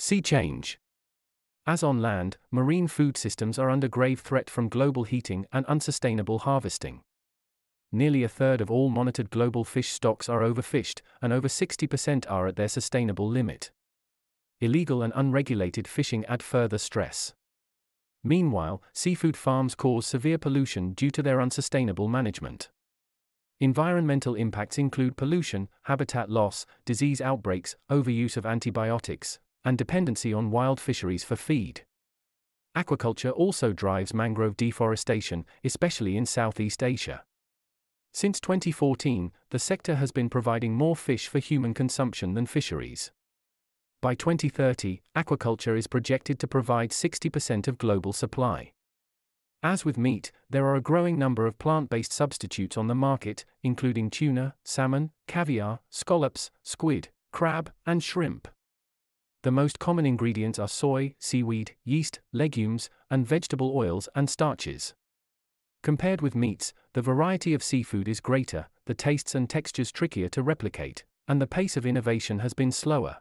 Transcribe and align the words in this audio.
Sea 0.00 0.22
change. 0.22 0.80
As 1.66 1.82
on 1.82 2.00
land, 2.00 2.38
marine 2.50 2.88
food 2.88 3.18
systems 3.18 3.58
are 3.58 3.68
under 3.68 3.86
grave 3.86 4.20
threat 4.20 4.48
from 4.48 4.70
global 4.70 5.04
heating 5.04 5.44
and 5.52 5.66
unsustainable 5.66 6.38
harvesting. 6.38 7.02
Nearly 7.92 8.22
a 8.22 8.28
third 8.28 8.62
of 8.62 8.70
all 8.70 8.88
monitored 8.88 9.28
global 9.28 9.62
fish 9.62 9.90
stocks 9.90 10.26
are 10.26 10.40
overfished, 10.40 11.02
and 11.20 11.34
over 11.34 11.48
60% 11.48 12.24
are 12.30 12.46
at 12.46 12.56
their 12.56 12.66
sustainable 12.66 13.28
limit. 13.28 13.72
Illegal 14.58 15.02
and 15.02 15.12
unregulated 15.14 15.86
fishing 15.86 16.24
add 16.24 16.42
further 16.42 16.78
stress. 16.78 17.34
Meanwhile, 18.24 18.82
seafood 18.94 19.36
farms 19.36 19.74
cause 19.74 20.06
severe 20.06 20.38
pollution 20.38 20.94
due 20.94 21.10
to 21.10 21.22
their 21.22 21.42
unsustainable 21.42 22.08
management. 22.08 22.70
Environmental 23.60 24.34
impacts 24.34 24.78
include 24.78 25.18
pollution, 25.18 25.68
habitat 25.82 26.30
loss, 26.30 26.64
disease 26.86 27.20
outbreaks, 27.20 27.76
overuse 27.90 28.38
of 28.38 28.46
antibiotics, 28.46 29.38
and 29.64 29.78
dependency 29.78 30.32
on 30.32 30.50
wild 30.50 30.80
fisheries 30.80 31.24
for 31.24 31.36
feed. 31.36 31.84
Aquaculture 32.76 33.32
also 33.32 33.72
drives 33.72 34.14
mangrove 34.14 34.56
deforestation, 34.56 35.44
especially 35.64 36.16
in 36.16 36.24
Southeast 36.24 36.82
Asia. 36.82 37.24
Since 38.12 38.40
2014, 38.40 39.32
the 39.50 39.58
sector 39.58 39.96
has 39.96 40.12
been 40.12 40.28
providing 40.28 40.74
more 40.74 40.96
fish 40.96 41.28
for 41.28 41.38
human 41.38 41.74
consumption 41.74 42.34
than 42.34 42.46
fisheries. 42.46 43.12
By 44.02 44.14
2030, 44.14 45.02
aquaculture 45.16 45.76
is 45.76 45.86
projected 45.86 46.38
to 46.38 46.48
provide 46.48 46.90
60% 46.90 47.68
of 47.68 47.78
global 47.78 48.12
supply. 48.12 48.72
As 49.62 49.84
with 49.84 49.98
meat, 49.98 50.32
there 50.48 50.64
are 50.64 50.76
a 50.76 50.80
growing 50.80 51.18
number 51.18 51.46
of 51.46 51.58
plant 51.58 51.90
based 51.90 52.12
substitutes 52.12 52.78
on 52.78 52.86
the 52.86 52.94
market, 52.94 53.44
including 53.62 54.08
tuna, 54.08 54.54
salmon, 54.64 55.10
caviar, 55.26 55.80
scallops, 55.90 56.50
squid, 56.62 57.10
crab, 57.30 57.70
and 57.84 58.02
shrimp. 58.02 58.48
The 59.42 59.50
most 59.50 59.78
common 59.78 60.04
ingredients 60.04 60.58
are 60.58 60.68
soy, 60.68 61.14
seaweed, 61.18 61.74
yeast, 61.82 62.20
legumes, 62.30 62.90
and 63.10 63.26
vegetable 63.26 63.74
oils 63.74 64.06
and 64.14 64.28
starches. 64.28 64.92
Compared 65.82 66.20
with 66.20 66.34
meats, 66.34 66.74
the 66.92 67.00
variety 67.00 67.54
of 67.54 67.62
seafood 67.62 68.06
is 68.06 68.20
greater, 68.20 68.68
the 68.84 68.92
tastes 68.92 69.34
and 69.34 69.48
textures 69.48 69.90
trickier 69.90 70.28
to 70.28 70.42
replicate, 70.42 71.04
and 71.26 71.40
the 71.40 71.46
pace 71.46 71.78
of 71.78 71.86
innovation 71.86 72.40
has 72.40 72.52
been 72.52 72.70
slower. 72.70 73.16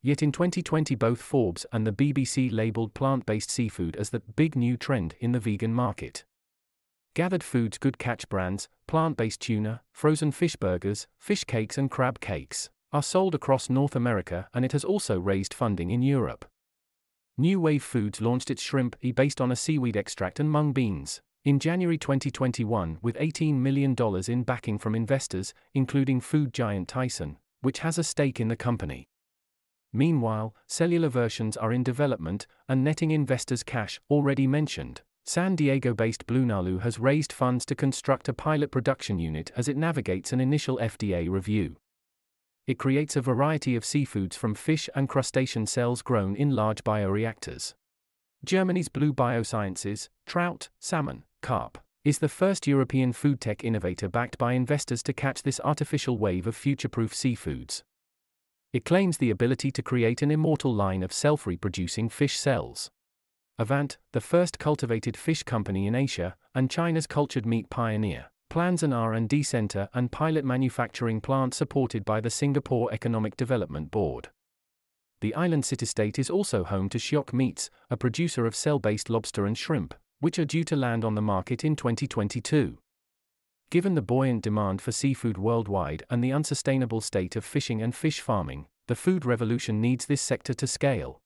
Yet 0.00 0.22
in 0.22 0.32
2020, 0.32 0.94
both 0.94 1.20
Forbes 1.20 1.66
and 1.70 1.86
the 1.86 1.92
BBC 1.92 2.50
labeled 2.50 2.94
plant 2.94 3.26
based 3.26 3.50
seafood 3.50 3.94
as 3.96 4.08
the 4.08 4.20
big 4.20 4.56
new 4.56 4.78
trend 4.78 5.16
in 5.20 5.32
the 5.32 5.38
vegan 5.38 5.74
market. 5.74 6.24
Gathered 7.12 7.44
Foods 7.44 7.76
Good 7.76 7.98
Catch 7.98 8.26
brands, 8.30 8.70
plant 8.86 9.18
based 9.18 9.40
tuna, 9.40 9.82
frozen 9.92 10.32
fish 10.32 10.56
burgers, 10.56 11.06
fish 11.18 11.44
cakes, 11.44 11.76
and 11.76 11.90
crab 11.90 12.20
cakes 12.20 12.70
are 12.92 13.02
sold 13.02 13.34
across 13.34 13.70
North 13.70 13.96
America 13.96 14.48
and 14.52 14.64
it 14.64 14.72
has 14.72 14.84
also 14.84 15.18
raised 15.18 15.54
funding 15.54 15.90
in 15.90 16.02
Europe. 16.02 16.44
New 17.38 17.60
Wave 17.60 17.82
Foods 17.82 18.20
launched 18.20 18.50
its 18.50 18.62
shrimp 18.62 18.96
e 19.00 19.12
based 19.12 19.40
on 19.40 19.50
a 19.50 19.56
seaweed 19.56 19.96
extract 19.96 20.38
and 20.38 20.50
mung 20.50 20.72
beans, 20.72 21.22
in 21.44 21.58
January 21.58 21.98
2021, 21.98 22.98
with 23.02 23.16
$18 23.16 23.54
million 23.54 23.96
in 24.28 24.42
backing 24.44 24.78
from 24.78 24.94
investors, 24.94 25.52
including 25.74 26.20
food 26.20 26.52
giant 26.52 26.86
Tyson, 26.86 27.36
which 27.62 27.80
has 27.80 27.98
a 27.98 28.04
stake 28.04 28.38
in 28.38 28.48
the 28.48 28.56
company. 28.56 29.08
Meanwhile, 29.92 30.54
cellular 30.66 31.08
versions 31.08 31.56
are 31.56 31.72
in 31.72 31.82
development 31.82 32.46
and 32.68 32.84
netting 32.84 33.10
investors 33.10 33.62
cash, 33.62 34.00
already 34.08 34.46
mentioned. 34.46 35.02
San 35.24 35.56
Diego 35.56 35.94
based 35.94 36.26
BlueNalu 36.26 36.82
has 36.82 36.98
raised 36.98 37.32
funds 37.32 37.64
to 37.66 37.74
construct 37.74 38.28
a 38.28 38.32
pilot 38.32 38.70
production 38.70 39.18
unit 39.18 39.50
as 39.56 39.68
it 39.68 39.76
navigates 39.76 40.32
an 40.32 40.40
initial 40.40 40.78
FDA 40.78 41.28
review. 41.28 41.76
It 42.66 42.78
creates 42.78 43.16
a 43.16 43.20
variety 43.20 43.74
of 43.74 43.82
seafoods 43.82 44.34
from 44.34 44.54
fish 44.54 44.88
and 44.94 45.08
crustacean 45.08 45.66
cells 45.66 46.00
grown 46.00 46.36
in 46.36 46.54
large 46.54 46.84
bioreactors. 46.84 47.74
Germany's 48.44 48.88
Bluu 48.88 49.12
Biosciences, 49.12 50.08
trout, 50.26 50.68
salmon, 50.78 51.24
carp, 51.42 51.78
is 52.04 52.18
the 52.18 52.28
first 52.28 52.66
European 52.66 53.12
food 53.12 53.40
tech 53.40 53.62
innovator 53.62 54.08
backed 54.08 54.38
by 54.38 54.54
investors 54.54 55.02
to 55.04 55.12
catch 55.12 55.42
this 55.42 55.60
artificial 55.64 56.18
wave 56.18 56.46
of 56.46 56.56
future 56.56 56.88
proof 56.88 57.12
seafoods. 57.12 57.82
It 58.72 58.84
claims 58.84 59.18
the 59.18 59.30
ability 59.30 59.70
to 59.72 59.82
create 59.82 60.22
an 60.22 60.30
immortal 60.30 60.74
line 60.74 61.02
of 61.02 61.12
self 61.12 61.46
reproducing 61.46 62.08
fish 62.08 62.38
cells. 62.38 62.90
Avant, 63.58 63.98
the 64.12 64.20
first 64.20 64.58
cultivated 64.58 65.16
fish 65.16 65.42
company 65.42 65.86
in 65.86 65.94
Asia, 65.94 66.36
and 66.54 66.70
China's 66.70 67.06
cultured 67.06 67.46
meat 67.46 67.70
pioneer, 67.70 68.31
plans 68.52 68.82
an 68.82 68.92
R&D 68.92 69.42
center 69.44 69.88
and 69.94 70.12
pilot 70.12 70.44
manufacturing 70.44 71.22
plant 71.22 71.54
supported 71.54 72.04
by 72.04 72.20
the 72.20 72.28
Singapore 72.28 72.92
Economic 72.92 73.34
Development 73.34 73.90
Board. 73.90 74.28
The 75.22 75.34
island 75.34 75.64
city-state 75.64 76.18
is 76.18 76.28
also 76.28 76.62
home 76.62 76.90
to 76.90 76.98
Shiok 76.98 77.32
Meats, 77.32 77.70
a 77.88 77.96
producer 77.96 78.44
of 78.44 78.54
cell-based 78.54 79.08
lobster 79.08 79.46
and 79.46 79.56
shrimp, 79.56 79.94
which 80.20 80.38
are 80.38 80.44
due 80.44 80.64
to 80.64 80.76
land 80.76 81.02
on 81.02 81.14
the 81.14 81.22
market 81.22 81.64
in 81.64 81.76
2022. 81.76 82.76
Given 83.70 83.94
the 83.94 84.02
buoyant 84.02 84.42
demand 84.42 84.82
for 84.82 84.92
seafood 84.92 85.38
worldwide 85.38 86.02
and 86.10 86.22
the 86.22 86.34
unsustainable 86.34 87.00
state 87.00 87.36
of 87.36 87.46
fishing 87.46 87.80
and 87.80 87.94
fish 87.94 88.20
farming, 88.20 88.66
the 88.86 88.94
food 88.94 89.24
revolution 89.24 89.80
needs 89.80 90.04
this 90.04 90.20
sector 90.20 90.52
to 90.52 90.66
scale. 90.66 91.22